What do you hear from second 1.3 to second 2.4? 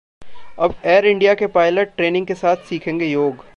के pilot training के